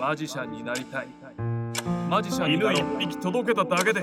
[0.00, 1.08] マジシャンになりたい。
[2.08, 2.74] マジシャンになろう。
[2.74, 4.02] 犬一匹届けただけで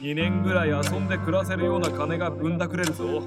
[0.00, 3.22] 2年ぐらい遊んで暮らせるような金がぶんだくれるぞ。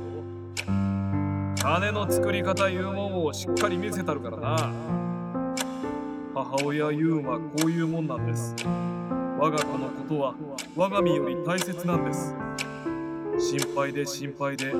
[0.65, 4.73] 金の作り方いうもんをしっかり見せたるからな。
[6.35, 8.53] 母親言うんはこういうもんなんです。
[9.39, 10.35] 我が子のことは
[10.75, 12.35] 我が身より大切なんです。
[13.39, 14.73] 心配で心配で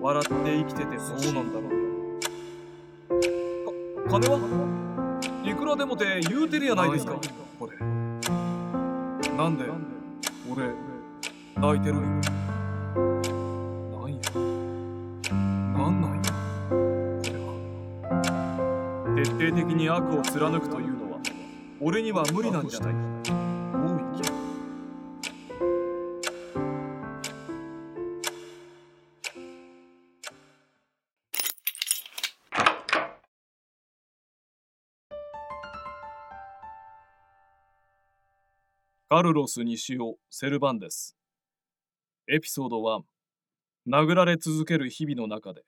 [0.00, 1.70] 笑って生きててそうなんだろう。
[4.10, 4.40] 金は？
[5.44, 7.18] いくらでもて言うてるやないですか。
[7.58, 7.76] これ。
[7.78, 9.64] なんで？
[10.50, 10.70] 俺
[11.56, 11.94] 泣いてる。
[11.96, 12.30] んや
[13.90, 14.20] なんや？
[15.76, 16.22] なんなんや？
[16.70, 16.74] こ
[17.24, 17.48] れは。
[19.16, 21.18] 徹底的に悪を貫くというのは
[21.80, 22.92] 俺には無理なんじゃない。
[22.92, 23.11] か
[39.14, 41.18] カルロス西尾セルバンデス。
[42.30, 43.02] エピソード1
[43.86, 45.64] 殴られ続ける日々の中で。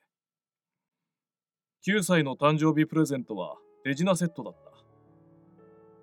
[1.87, 4.73] 9歳の誕生日プレゼントは手品セットだった。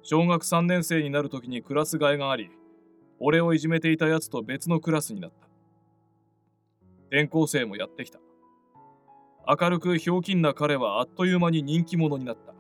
[0.04, 2.52] 小学3年生になる時にクラス替えがあり
[3.20, 5.48] 俺をいじめていたやつと別のクラスになった。
[7.08, 8.20] 転校生もやってきた。
[9.48, 12.54] 明るくひょうきんな彼はあっという間に人気者になった。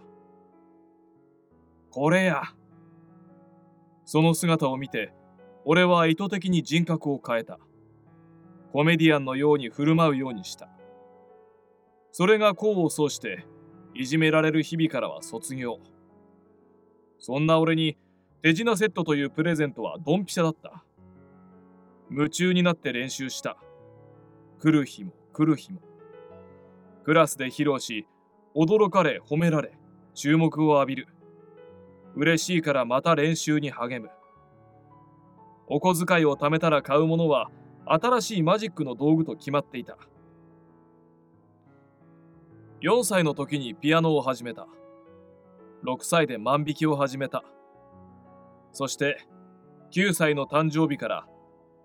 [1.92, 2.56] これや。
[4.06, 5.14] その姿を見て
[5.64, 7.60] 俺は意図的に人格を変えた。
[8.72, 10.70] コメディアンのように振る舞うようにした。
[12.12, 13.46] それが功を奏して
[13.94, 15.80] いじめられる日々からは卒業。
[17.20, 17.98] そんな俺に
[18.42, 20.84] 手品セットというプレゼントはドンピシャだった。
[22.10, 23.58] 夢中になって練習した。
[24.60, 25.82] 来る日も来る日も。
[27.04, 28.08] クラスで披露し
[28.56, 29.78] 驚かれ褒められ
[30.14, 31.08] 注目を浴びる。
[32.16, 34.12] 嬉しいからまた練習に励む。
[35.68, 37.50] お小遣いを貯めたら買うものは
[37.86, 39.98] 新しいマジックの道具と決まっていた。
[42.82, 44.68] 4歳の時にピアノを始めた。
[45.86, 47.44] 6歳で万引きを始めた。
[48.74, 49.26] そして
[49.94, 51.28] 9歳の誕生日から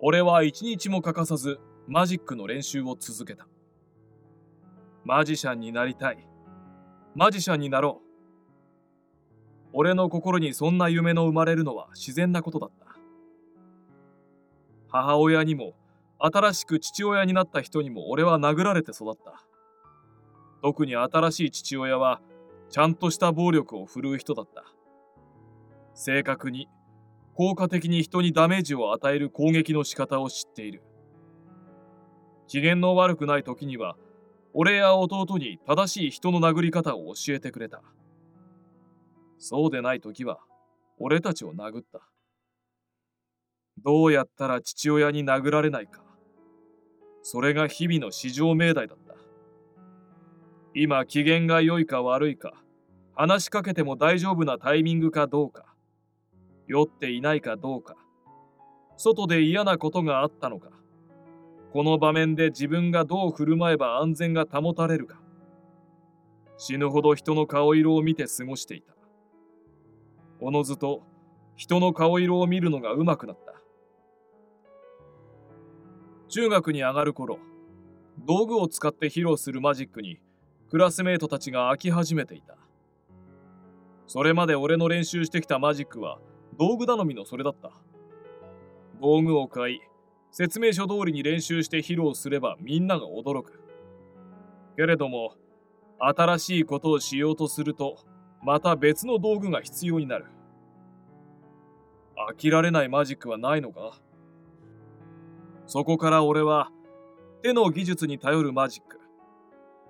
[0.00, 3.46] 俺は一日も欠かさずマジックの練習を続けた。
[5.04, 6.28] マジシャンになりたい。
[7.14, 8.05] マジシャンになろう。
[9.78, 12.96] 俺の心にそんな夢の生まれるのは自然なことだった。
[14.88, 15.74] 母親にも
[16.18, 19.44] 新しく父親になった人にも俺は殴られて育った。
[20.62, 22.22] 特に新しい父親は
[22.70, 24.64] ちゃんとした暴力を振るう人だった。
[25.92, 26.70] 正確に
[27.34, 30.82] 効果的に人にダメージを与える攻撃の仕方を知っている。
[32.46, 33.98] 機嫌の悪くない時には
[34.54, 37.82] 俺や弟に正しい人の殴り方を教えてくれた。
[39.38, 40.38] そうでない時は
[40.98, 42.00] 俺たちを殴った。
[43.84, 46.02] どうやったら父親に殴られないか。
[47.22, 49.06] それが日々の至上命題だった。
[50.78, 52.52] 今機嫌が良いか悪いか
[53.14, 55.74] 話しかけても大丈夫なタイミングかどうか
[56.68, 57.96] 酔っていないかどうか
[58.98, 60.68] 外で嫌なことがあったのか
[61.72, 65.18] この場面で自分がどう振る舞えば安全が保たれるか
[66.58, 68.95] 死ぬほど人の顔色を見て過ごしていた。
[70.40, 71.02] おのずと
[71.56, 73.54] 人の顔色を見るのがうまくなった。
[76.28, 77.38] 中学に上がる頃
[78.26, 80.18] 道具を使って披露するマジックに
[80.68, 82.56] クラスメートたちが飽き始めていた。
[84.06, 86.18] それまで俺の練習してきたマジックは
[86.58, 87.70] 道具頼みのそれだった。
[89.00, 89.80] 道具を買い
[90.30, 93.60] 説明書通りに練習して披露すればみんなが驚く。
[94.76, 95.34] けれども
[95.98, 97.98] 新しいことをしようとすると
[98.42, 100.26] また別の道具が必要になる。
[102.30, 104.00] 飽きられないマジックはないのか？
[105.66, 106.70] そこから俺は
[107.42, 109.00] 手の技術に頼るマジック。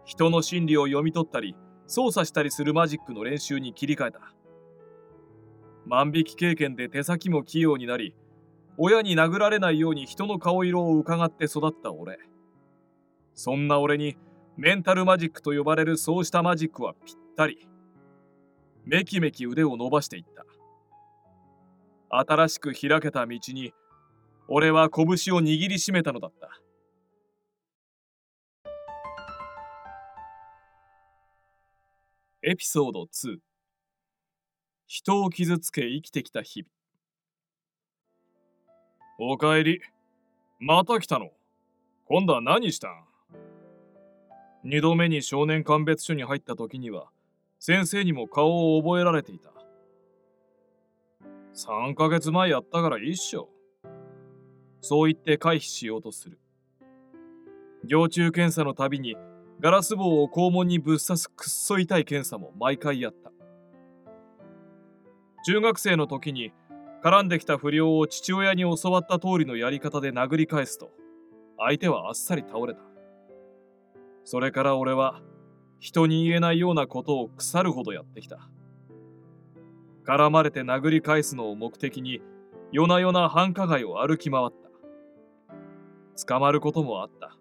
[0.04, 4.20] 人の心理を読み取ったり操作したりするマジックの練習に切り替えた。
[5.84, 8.14] 万引き経験で手先も器用になり
[8.76, 12.18] 親に殴られないように人の顔色を伺って育った俺。
[13.34, 14.16] そんな俺に
[14.56, 17.68] メンタルマジックと呼ばれるそうしたマジックはぴったり。
[18.86, 20.46] めきめき腕を伸ばしていった。
[22.08, 23.74] 新しく開けた道に
[24.46, 26.48] 俺は拳を握りしめたのだった。
[32.44, 33.38] エピソード2
[34.86, 39.32] 人を傷つけ生きてきた日々。
[39.32, 39.80] おかえり。
[40.60, 41.32] また来たの。
[42.04, 43.04] 今度は何したん？
[44.62, 47.10] 二度目に少年鑑別所に入った時には
[47.58, 49.50] 先生にも顔を覚えられていた
[51.56, 53.48] 3ヶ月前やったからいいっしょ。
[54.82, 56.38] そう言って回避しようとする。
[57.84, 59.16] 行中検査のたびに
[59.58, 63.32] ガラス棒を肛門にぶっ刺すくっそ痛い検査も毎回やった。
[65.46, 66.52] 中学生の時に
[67.02, 70.90] 絡んできた不良を父親に教わった通りのやり方で殴り返すと
[71.56, 72.80] 相手はあっさり倒れた。
[74.24, 75.22] それから俺は
[75.78, 78.48] 人に言えないようなことを腐るほどやってきた。
[80.06, 82.20] 絡まれて殴り返すのを目的に
[82.72, 86.26] 夜な夜な繁華街を歩き回った。
[86.26, 87.36] 捕まることもあった。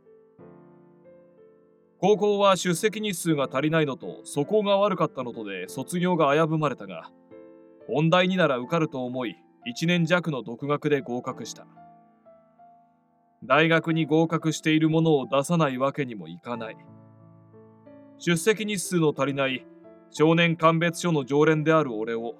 [1.99, 7.09] 高校は出席日数が足りないのと素行が悪かったのとで卒業が危ぶまれたが、
[7.87, 9.35] 音大になら受かると思い
[9.67, 11.65] 1年弱の独学で合格した。
[13.43, 16.77] 大学に合格しているものを出さないわけにもいかない。
[18.17, 19.65] 出席日数の足りない
[20.11, 22.35] 少年鑑別所の常連である俺を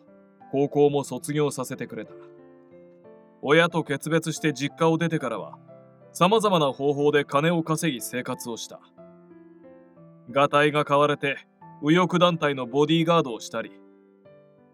[0.52, 2.14] 高校も卒業させてくれた。
[3.42, 5.58] 親と決別して実家を出てからは、
[6.14, 8.80] 様々な方法で金を稼ぎ生活をした。
[10.32, 11.38] がたいが買われて
[11.82, 13.72] 右翼団体のボディーガードをしたり、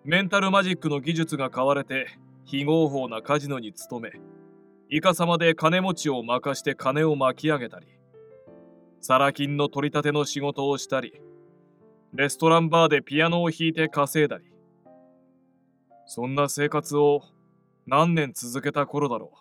[0.05, 2.07] メンタルマジックの技術が買われて
[2.45, 4.11] 非合法なカジノに勤め、
[4.89, 7.87] イカサマで金持ちを任して金を巻き上げたり、
[9.01, 11.19] サラ金の取り立ての仕事をしたり、
[12.13, 14.45] レストランバーでピアノを弾いて稼いだり、
[16.05, 17.23] そんな生活を
[17.87, 19.33] 何年続けた頃だろ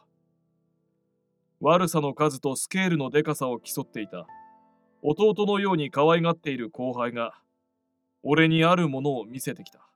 [1.61, 1.65] う。
[1.67, 4.27] 悪さの数とスケールのでかさを競っていた
[5.03, 7.35] 弟のように可愛がっている後輩が
[8.23, 9.87] 俺にあるものを見せてきた。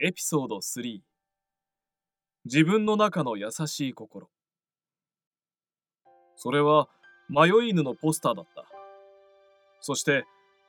[0.00, 1.00] エピソード3
[2.46, 4.28] 自分の中の優しい心
[6.36, 6.88] それは
[7.28, 8.64] 迷い犬のポスターだった
[9.80, 10.24] そして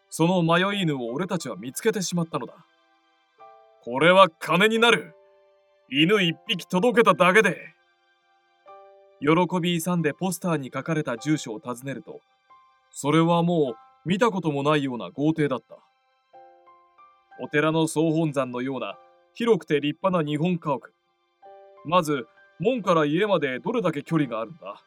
[0.09, 2.53] その迷い犬を俺たちは見つけてしまったのだ。
[3.83, 5.13] これは金になる
[5.89, 7.57] 犬一匹届けただけで
[9.19, 12.19] 喜び勇んでポスターに書かれた住所を訪ねると、
[12.91, 13.75] それはも
[14.05, 15.77] う見たこともないような豪邸だった。
[17.39, 18.97] お寺の総本山のような
[19.33, 20.96] 広くて立派な日本家屋。
[21.87, 22.27] まず、
[22.59, 24.81] 門から家までどれだけ距離があるんだ？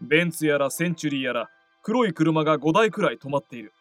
[0.00, 1.50] ベンツやらセンチュリーやら
[1.82, 3.72] 黒い車が5台くらい止まっている。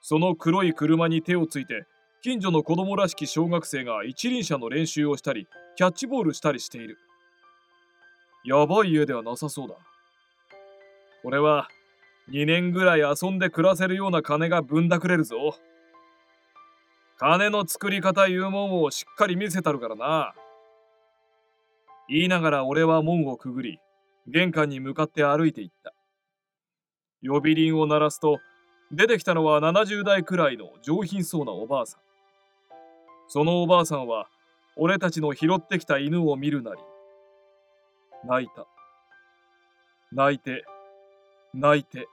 [0.00, 1.86] その黒い車に手をついて
[2.22, 5.46] 近所の子供らしき小学生が一輪車の練習をしたり
[5.76, 6.98] キャッチボールしたりしている。
[8.44, 9.74] やばい家ではなさそうだ。
[11.22, 11.68] これは
[12.30, 15.56] 2年ぐらい遊んで暮らせるような金がぶんだくれるぞ。
[17.18, 20.34] 金の作り方いうもんをしっかり見せたるからな。
[22.08, 23.78] 言いながら俺は門をくぐり
[24.26, 25.94] 玄関に向かって歩いていった
[27.22, 28.38] 呼び鈴を鳴らすと
[28.90, 32.00] 出てきたのは70代くらいの上品そうなおばあさん。
[33.28, 34.28] そのおばあさんは、
[34.76, 36.80] 俺たちの拾ってきた犬を見るなり、
[38.24, 38.66] 泣いた。
[40.10, 40.64] 泣いて、
[41.52, 42.08] 泣いて、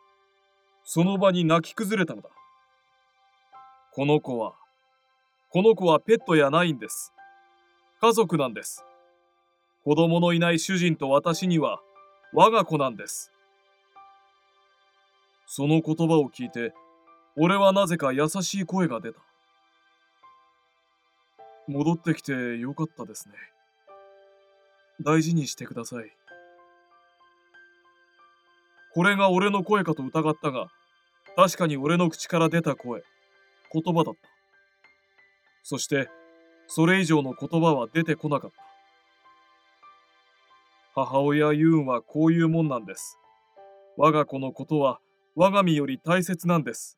[0.83, 2.30] その場に泣き崩れたのだ。
[3.94, 4.56] この子は、
[5.50, 7.13] この子はペットやないんです。
[8.01, 8.83] 家族なんです。
[9.86, 11.80] 子供のいない主人と私には
[12.34, 13.32] 我が子なんです。
[15.46, 16.74] その言葉を聞いて、
[17.38, 19.19] 俺はなぜか優しい声が出た。
[21.68, 23.36] 戻ってきてよかったですね。
[25.04, 26.12] 大事にしてください。
[28.95, 30.69] これが俺の声かと疑ったが、
[31.36, 33.04] 確かに俺の口から出た声、
[33.71, 34.21] 言葉だった。
[35.62, 36.09] そして、
[36.66, 38.65] それ以上の言葉は出てこなかった。
[40.97, 43.19] 母親ユーンはこういうもんなんです。
[43.97, 44.99] 我が子のことは
[45.35, 46.97] 我が身より大切なんです。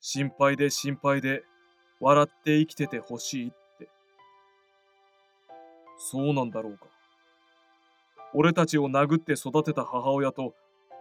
[0.00, 1.44] 心配で心配で
[2.00, 3.88] 笑って生きててほしいって。
[5.96, 6.86] そうなんだろうか。
[8.34, 10.54] 俺たちを殴って育てた母親と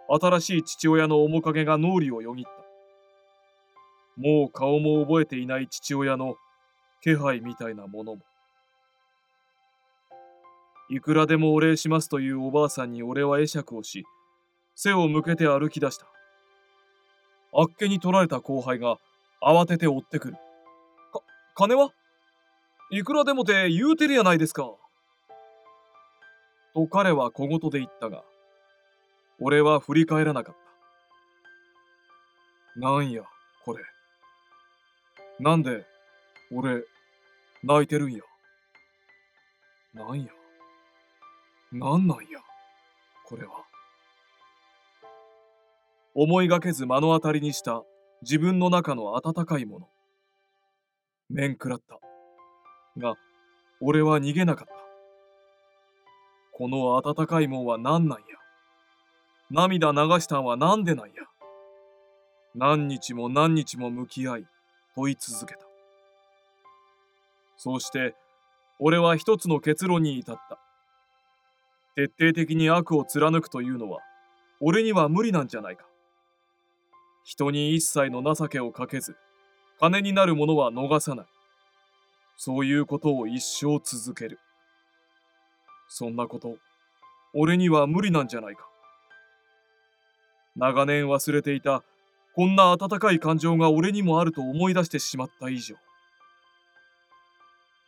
[0.08, 2.51] 新しい父親の面影が脳裏をよぎった。
[4.22, 6.36] もう顔も覚えていない父親の
[7.01, 8.22] 気配みたいなものも。
[10.89, 14.06] いくらでもお礼しますというおばあさんに俺は会釈をし、
[14.75, 16.06] 背を向けて歩き出した。
[17.53, 18.98] あっけに取られた後輩が
[19.41, 20.34] 慌てて追ってくる。
[20.34, 21.22] か、
[21.56, 21.91] 金は？
[22.89, 24.63] いくらでもて言うてるやないですか。
[26.74, 28.24] と彼は小言で言ったが、
[29.41, 30.56] 俺は振り返らなかっ
[32.75, 32.79] た。
[32.79, 33.24] なんや、
[33.65, 33.84] これ。
[35.39, 35.86] なんで、
[36.51, 36.84] 俺、
[37.63, 38.22] 泣いてるんや。
[39.94, 40.32] なんや。
[41.72, 42.40] なんなんや、
[43.26, 43.52] これは。
[46.16, 47.84] 思いがけず目の当たりにした
[48.22, 49.88] 自分の中の温かいもの。
[51.30, 52.00] 面食らった。
[52.98, 53.16] が、
[53.82, 54.74] 俺は逃げなかった。
[56.54, 58.26] この温かいもんは何なんや？
[59.52, 61.14] 涙流したんはなんでなんや？
[62.56, 64.48] 何日も何日も向き合い、
[64.96, 65.60] 問い続けた。
[67.58, 68.16] そうして、
[68.80, 70.58] 俺は一つの結論に至った。
[71.98, 74.01] 徹底的に悪を貫くというのは、
[74.60, 75.88] 俺には無理なんじゃないか。
[77.24, 79.16] 人に一切の情けをかけず、
[79.80, 81.25] 金になるものは逃さない。
[82.38, 84.38] そういうことを一生続ける。
[85.88, 86.58] そんなこと、
[87.34, 88.68] 俺には無理なんじゃないか。
[90.56, 91.84] 長年忘れていた、
[92.36, 95.75] こんな温かい感情が俺にもあると思い出してしまった以上。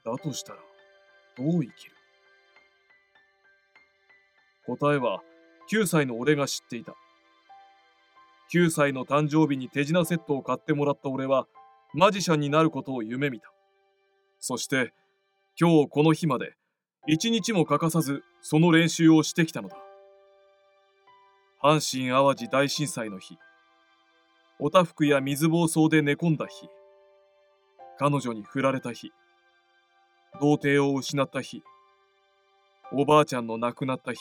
[0.03, 0.59] だとしたら、
[1.37, 1.98] どう生きる？
[4.77, 5.21] 答えは
[5.71, 6.95] 9歳の俺が知っていた。
[8.53, 11.47] 9歳の誕生日に手品セットを買ってもらった俺は
[11.93, 13.51] マジシャンになることを夢見た。
[14.39, 14.93] そして
[15.59, 16.53] 今日この日まで
[17.07, 19.77] 一日も欠かさずその練習をしてきたのだ。
[21.61, 23.37] 阪神・淡路大震災の日、
[24.59, 26.69] おたふくや水暴走で寝込んだ日、
[27.97, 29.11] 彼女に振られた日、
[30.39, 31.63] 童貞を失った日、
[32.93, 34.19] おばあちゃんの亡くなった日、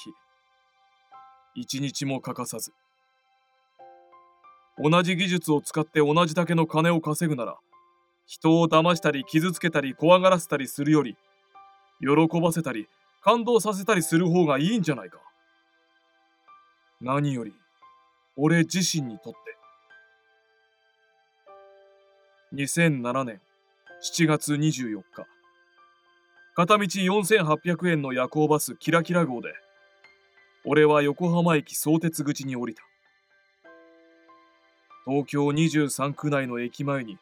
[1.60, 2.72] 一日も欠かさず。
[4.78, 7.58] 同じ技術を使って同じだけの金を稼ぐなら、
[8.26, 11.16] 人を騙したり傷つけたり怖がらせたりするより、
[12.00, 12.86] 喜ばせたり
[13.22, 15.18] 感動させたりする方がいいんじゃないか。
[17.00, 17.52] 何より、
[18.36, 19.38] 俺自身にとって。
[22.54, 23.40] 2007年
[24.00, 25.26] 7月24日。
[26.54, 29.52] 片道4800円の夜行バスキラキラ号で、
[30.70, 32.82] 俺は横浜駅相鉄口に降りた。
[35.06, 37.16] 東京23区内の駅前に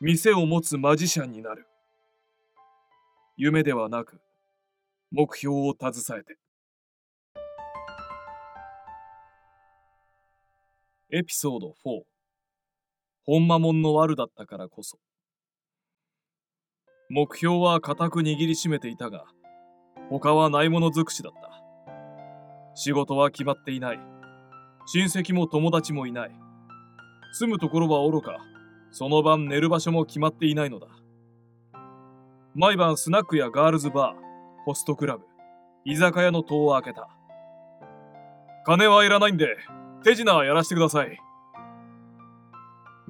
[0.00, 1.66] 店を持つマジシャンになる。
[3.36, 4.20] 夢ではなく、
[5.10, 6.38] 目標を携えて。
[11.10, 12.02] エピソード4
[13.24, 15.00] ほんまもんの悪だったからこそ。
[17.10, 19.24] 目標は固く握りしめていたが、
[20.08, 21.61] 他はないもの尽くしだった。
[22.74, 24.00] 仕事は決まっていない。
[24.86, 26.30] 親戚も友達もいない。
[27.32, 28.38] 住むところは愚か、
[28.90, 30.88] その晩寝る場所も決まっていないのだ。
[32.54, 35.24] 毎晩スナックやガールズバー、ホストクラブ、
[35.84, 37.08] 居酒屋の戸を開けた。
[38.66, 39.56] 金はいらないんで、
[40.04, 41.18] 手品はやらせてください。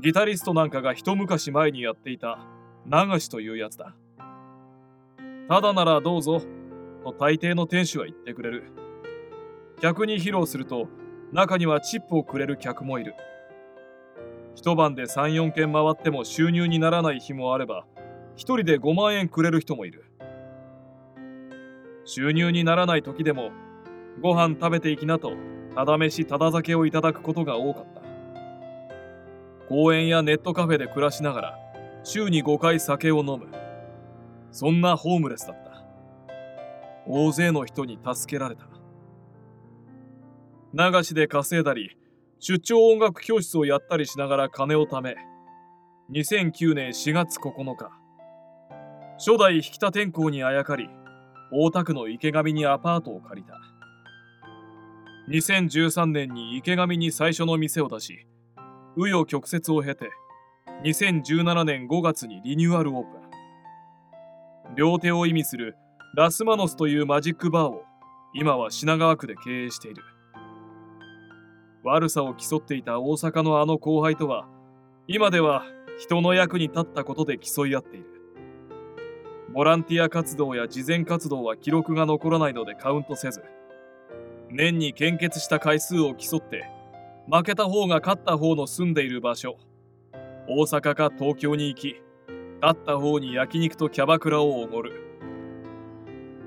[0.01, 2.39] ギタリストなんかが一昔前にやっていた
[2.87, 3.95] 流しというやつだ。
[5.49, 6.41] ただならどうぞ、
[7.05, 8.73] と大抵の店主は言ってくれる。
[9.83, 10.87] 客に披露すると、
[11.33, 13.17] 中にはチップをくれる客もいる。
[14.55, 17.85] 一晩で3、4軒回っても収入にならない日もあれば、
[18.37, 20.05] 一人で5万円くれる人もいる。
[22.05, 23.51] 収入にならない時でも、
[24.21, 25.33] ご飯食べていきなと、
[25.75, 28.03] ただ飯ただ酒をいただくことが多かった。
[29.69, 31.59] 公園やネットカフェで暮らしながら、
[32.05, 33.49] 週に5回酒を飲む。
[34.53, 35.83] そんなホームレスだった。
[37.05, 38.72] 大勢の人に助けられた。
[40.75, 41.99] 流しで稼いだり、
[42.39, 45.17] 出張音楽教室をやったりしながら金を貯め、
[46.11, 47.91] 2009年4月9日、
[49.19, 50.89] 初代引田天候にあやかり、
[51.53, 53.61] 大田区の池上にアパートを借りた。
[55.29, 58.27] 2013年に池上に最初の店を出し、
[58.97, 60.11] 紆余曲折を経て、
[60.85, 63.19] 2017年5月にリニューアルオープ
[64.71, 64.75] ン。
[64.75, 65.77] 両手を意味する
[66.17, 67.83] ラスマノスというマジックバーを
[68.35, 70.03] 今は品川区で経営している。
[71.85, 74.47] 悪さを競っていた大阪のあの後輩とは
[75.09, 75.65] 今では
[75.99, 78.07] 人の役に立ったことで競い合っている。
[79.53, 83.43] ボランティア活動や慈善活動は記録が残らないのでカウントせず、
[84.51, 86.65] 年に献血した回数を競って
[87.31, 89.59] 負けた方が勝った方の住んでいる場所、
[90.49, 91.97] 大阪か東京に行き、
[92.63, 94.93] 勝った方に焼肉とキャバクラをおごる。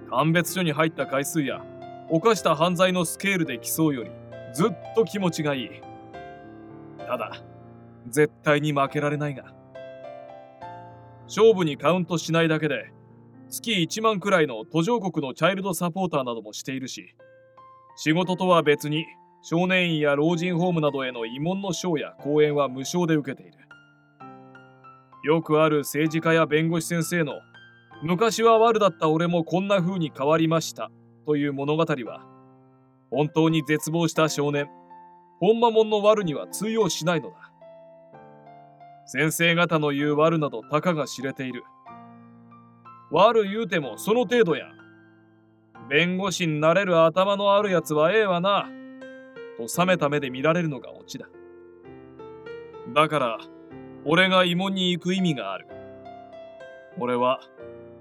[0.09, 1.63] 鑑別所に入った回数や、
[2.09, 4.11] 犯した犯罪のスケールで競うより、
[4.55, 5.69] ずっと気持ちがいい。
[6.97, 7.43] ただ、
[8.07, 9.53] 絶対に負けられないが。
[11.25, 12.93] 勝負にカウントしないだけで、
[13.49, 17.15] 月1万くらいの途上国のチャイルドサポーターなどもしているし、
[17.97, 19.05] 仕事とは別に
[19.41, 23.57] 少年院や老人ホームなどへの慰問の賞や講演は無償で受けている。
[25.25, 27.33] よくある政治家や弁護士先生の
[28.03, 30.91] 昔は悪だった俺もこんな風に変わりました
[31.25, 32.34] という物語は
[33.15, 34.67] 本当に絶望した少年
[35.39, 37.35] 本間もんの悪には通用しないのだ
[39.05, 41.63] 先生方の言う悪などたかが知れている。
[43.11, 44.65] 悪言うてもその程度や。
[45.89, 48.67] 弁護士になれる頭のあるやつはええわな。
[49.57, 51.27] と冷めた目で見られるのがオチだ。
[52.95, 53.37] だから、
[54.03, 55.67] 俺が慰問に行く意味がある。
[56.97, 57.39] 俺は、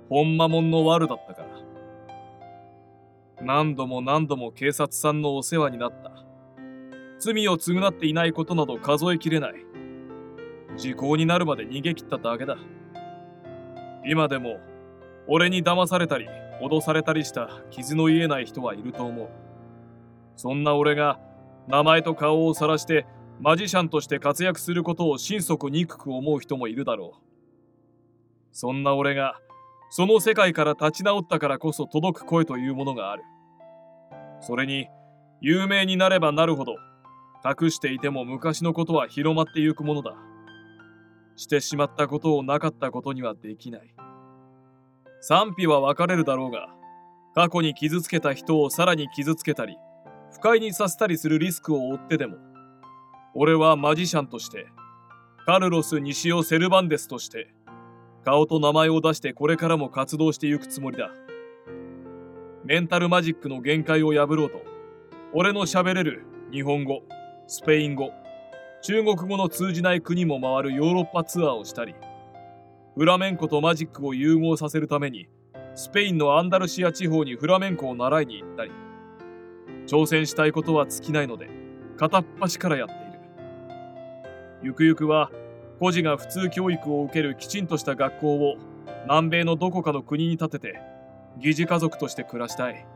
[0.09, 1.44] ほんまもんの悪だったから。
[3.45, 6.13] 何度も何度も警察さんのお世話になった。
[7.19, 9.55] 罪を償っていないことなど数えきれない。
[10.77, 12.57] 時効になるまで逃げ切っただけだ。
[14.07, 14.59] 今でも、
[15.27, 16.27] 俺に騙されたり、
[16.61, 19.29] 脅されたりした傷の癒えない人はいると思う。
[20.37, 21.21] そんな俺が、
[21.69, 23.07] 名前と顔を晒して
[23.41, 27.25] マジシャンとして活躍することを心底憎く思う人もいるだろう。
[28.53, 29.41] そんな俺が、
[29.91, 33.25] その世界から立ち直ったからこそ届く声というものがある。
[34.47, 34.89] それに、
[35.41, 36.77] 有名になればなるほど、
[37.45, 40.15] 隠していても昔のことは広まってゆくものだ。
[41.37, 43.95] してしまったことをなかったことにはできない。
[45.21, 46.69] 賛否は分かれるだろうが、
[47.35, 49.77] 過去に傷つけた人をさらに傷つけたり、
[50.33, 52.37] 不快にさせたりするリスクを負ってでも、
[53.35, 54.67] 俺はマジシャンとして、
[55.47, 57.55] カルロス・西尾・セルバンデスとして、
[58.25, 61.11] 顔と名前を出してこれからも活動していくつもりだ。
[62.67, 64.63] メンタルマジックの限界を破ろうと、
[65.35, 67.03] 俺の喋れる日本語、
[67.47, 68.11] スペイン語、
[68.81, 71.95] 中国語の通じない国も回るヨーロッパツアーをしたり、
[72.95, 75.29] フラメンコとマジックを融合させるために、
[75.75, 78.71] スペインのアンダルシア地方にフラメンコを習いに行ったり、
[79.87, 81.51] 挑戦したいことは尽きないので、
[81.99, 83.03] 片っ端からやっている。
[84.63, 85.31] ゆくゆくは、
[85.81, 88.57] 孤児が普通教育を受けるきちんとした学校を
[89.03, 90.94] 南米のどこかの国に建てて
[91.39, 92.87] 疑似家族として暮らしたい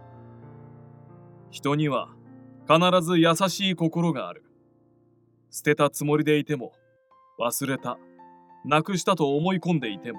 [1.51, 2.09] 人には
[2.69, 4.45] 必ず優しい心がある
[5.51, 6.73] 捨てたつもりでいても
[7.41, 7.99] 忘れた
[8.65, 10.19] なくしたと思い込んでいても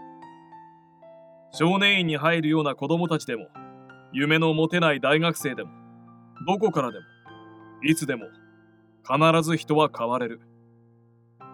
[1.51, 3.47] 少年院に入るような子供たちでも
[4.11, 5.69] 夢の持てない大学生でも
[6.47, 7.05] どこからでも
[7.83, 8.25] いつでも
[9.03, 10.41] 必ず人は変われる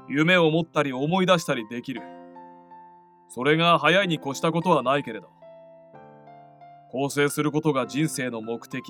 [0.07, 2.01] 夢を持ったり思い出したりできる。
[3.29, 5.29] それが早いに越したことはないけれど。
[6.95, 8.81] 更生することが人生の目的、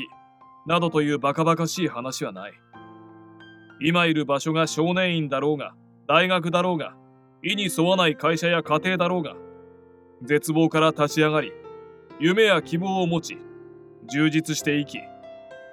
[0.68, 2.54] などというバカバカしい話はない。
[3.82, 5.74] 今いる場所が少年院だろうが、
[6.08, 6.96] 大学だろうが、
[7.42, 9.36] 意に沿わない会社や家庭だろうが、
[10.22, 11.52] 絶望から立ち上がり、
[12.20, 13.40] 夢や希望を持ち、
[14.08, 15.00] 充実して生き、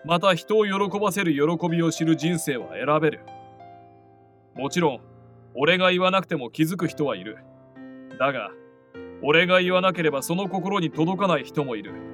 [0.07, 3.21] また人を喜ばせる喜びを知る人生は選べる。
[4.57, 5.01] もちろん、
[5.55, 7.37] 俺が言わなくても気づく人はいる。
[8.19, 8.53] だが、
[9.23, 12.12] 俺が言わなければその心に届かない人もいる。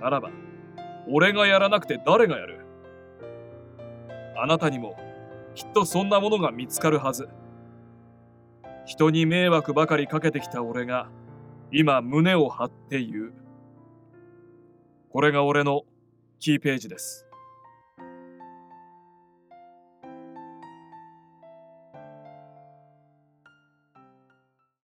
[0.00, 0.30] ならば、
[1.08, 2.64] 俺がやらなくて誰がやる？
[4.36, 4.96] あなたにも、
[5.54, 7.28] きっとそんなものが見つかるはず。
[8.84, 11.08] 人に迷惑ばかりかけてきた俺が、
[11.72, 13.32] 今胸を張って言う。
[15.10, 15.82] これが俺の
[16.38, 17.25] キーページです。